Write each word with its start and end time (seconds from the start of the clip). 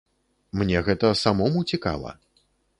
Мне 0.61 0.81
гэта 0.87 1.13
самому 1.23 1.59
цікава. 1.73 2.19